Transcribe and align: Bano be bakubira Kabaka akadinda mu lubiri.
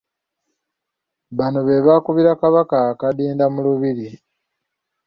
Bano 1.37 1.59
be 1.67 1.75
bakubira 1.87 2.31
Kabaka 2.41 2.77
akadinda 2.91 3.45
mu 3.53 3.59
lubiri. 3.65 4.07